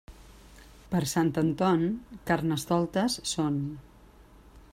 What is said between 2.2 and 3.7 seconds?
carnestoltes són.